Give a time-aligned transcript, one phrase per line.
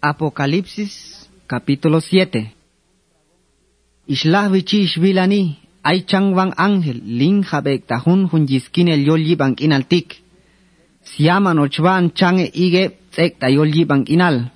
[0.00, 2.56] Apocalipsis capítulo 7
[4.08, 10.24] Ishlahvichi ishvilani ay changwang ángel lin tahun hun yiskin el yol yibang inaltik.
[11.04, 14.48] Siaman ochvan change ige tsek ta yol yibang inal.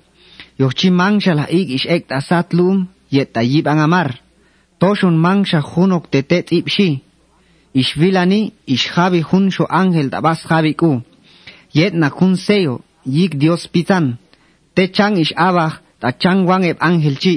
[0.57, 3.41] Yochi mangsha la ig ish ek satlum yet ta
[3.85, 4.17] amar.
[4.79, 7.03] Toshun mangsha hunok tete tsipshi.
[7.75, 11.01] Ishvilani ishjavi hun sho ángel tabas javi ku.
[11.71, 14.17] Yet na kun seyo yig Dios pitan.
[14.75, 17.35] te chang ish abah, ta chang wang eb angel chi,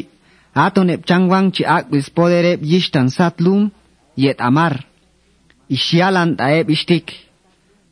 [0.54, 1.24] aton eb chang
[1.54, 1.84] chi ak
[2.16, 3.70] poder eb yishtan satlum,
[4.16, 4.74] yet amar.
[5.70, 7.06] Ishialan ta eb ishtik.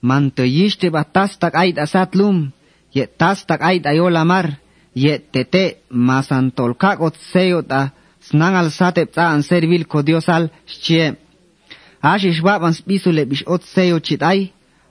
[0.03, 2.53] Man te yishte ba tastak ait asatlum,
[2.93, 4.47] yet tastak ait ayol amar,
[4.95, 7.91] yet te te masan tolkak ot seyo ta
[9.17, 11.17] ta an servil ko diosal shchie.
[12.03, 13.99] Ash ishbaban spisule bish ot seyo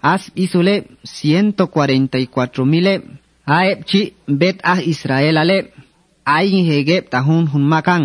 [0.02, 5.58] as isule 144 mile aepchi bet ah Israel ale
[6.26, 8.04] ai hege tahun hun makan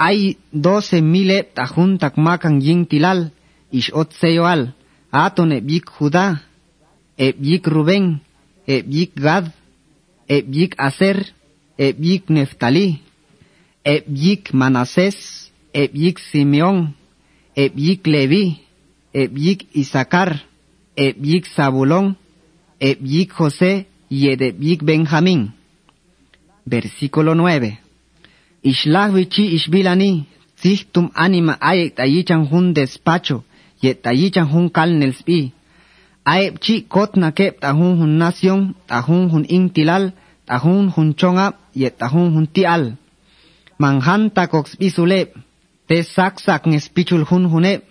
[0.00, 3.28] ai 12 mile tahun tak makan yin tilal
[3.68, 4.72] is otse yoal
[5.12, 6.40] atone bik juda
[7.16, 8.20] e bik ruben
[8.66, 9.52] e bik gad
[10.28, 11.18] e bik aser
[11.76, 12.86] e bik neftali
[13.84, 16.96] e bik manases e bik simeon
[17.54, 18.44] e bik levi
[19.12, 20.30] e bik isakar
[20.96, 22.16] e bik sabulon
[22.80, 25.52] e bik jose Y eb yik Benjamín.
[26.66, 27.78] Versículo 9.
[28.62, 30.26] Ishlahvichi ishbilani.
[30.60, 33.44] Zichtum anima ayek tayichan hun despacho.
[33.80, 35.52] Yet tayichan hun kalnel spi.
[36.24, 38.74] Aeb chi kot na kep tahun hun nación.
[38.88, 40.12] Tahun hun intilal.
[40.46, 41.54] Tahun hun chongap.
[41.72, 42.96] Yet tahun hun tial.
[43.78, 45.38] Manhan takox bisulep.
[45.86, 47.84] Te sak sak ngespichul hun hunep.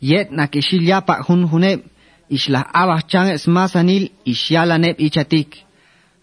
[0.00, 1.82] Yet na kishilyapa hun hunep.
[2.30, 2.64] Ishlah
[3.08, 5.64] chang es masanil ishyalanep ichatik.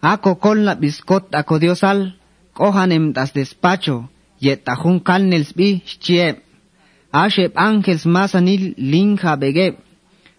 [0.02, 2.12] Ako na biskot ako diosal.
[2.54, 4.08] Kohanem das despacho.
[4.40, 6.42] Yet tahun kalnel spi shchiep.
[7.12, 9.78] Ashep ángels masanil linja begeb.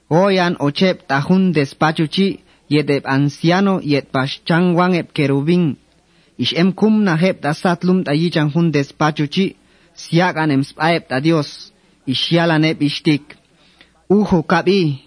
[0.10, 2.44] Oyan ochep tahun despacho chi.
[2.70, 5.78] Yedeb anciano yet paschangwang eb kerubin.
[6.38, 9.56] Ish em kum na heb da satlum tayichan hun despacho chi.
[9.96, 11.72] Siakan em spaeb da Dios.
[12.06, 13.24] Ishyalanep ishtik.
[14.10, 15.03] Ujo kabi.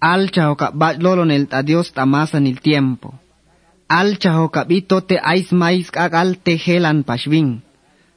[0.00, 3.14] Alcha o kabat lolonel ta Dios tamasan el tiempo.
[3.88, 7.60] Alcha o kabito te ais mais kakal te helan pashvin.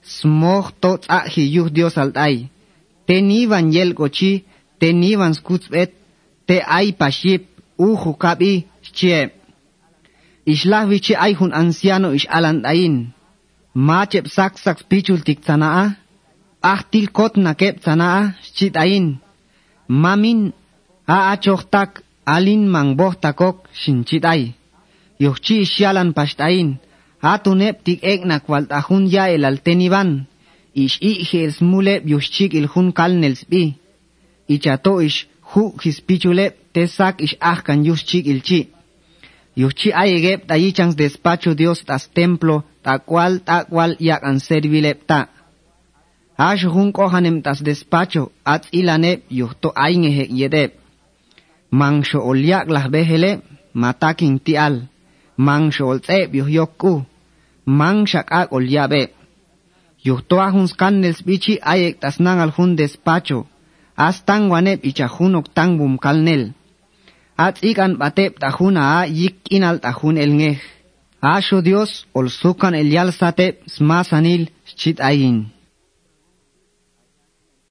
[0.02, 2.48] Smog to tsa hiyuh Dios altay.
[3.06, 4.46] Te nivan yel gochi,
[4.80, 5.92] te nivan skutzbet,
[6.48, 7.44] te ay paship,
[7.78, 8.66] uju kabi,
[8.96, 9.32] chiep.
[10.46, 12.96] Ishlah vichi ay hun anciano ish alandain.
[13.76, 15.96] Machep sak sak pichul tik tsanaa.
[16.62, 19.08] Ahtil kot na kep tsanaa, chitayin.
[19.88, 20.54] Mamin,
[21.08, 24.54] a achoktak, alin mang bohtakok, shinchitay.
[25.20, 26.80] Yochi isyalan pashtain.
[27.22, 30.26] Atunep tik ek na kwaltahun ya el alteniban.
[30.76, 32.04] Ish ije el smulep
[32.60, 33.76] il hun kalnels bi.
[34.48, 38.68] Ichato ish hu hispichulep tesak ish ahkan yushchik il chi.
[39.56, 45.28] Yuchi ayegep tayichans despacho Dios tas templo ta cual ta cual yak an servilep ta.
[46.38, 50.83] Ash hun kohanem tas despacho at ilanep yuhto aingehe yedep.
[51.80, 52.40] mang sool
[52.76, 53.32] lah behele
[53.82, 54.76] mataking tial
[55.38, 56.94] mang sool tseb yuh yokku.
[57.66, 59.04] Mang shak ak ol yabe.
[60.06, 63.40] Yuh toa hun skandels bichi ayek tas al hun despacho
[63.96, 65.48] as tang wanep icha hun ok
[66.04, 66.44] kalnel.
[67.38, 70.60] At ikan batep ta a yik inal ta hun el ngeh.
[71.22, 75.38] Asho Dios, ol sukan el yal sate, smasanil, chit ayin.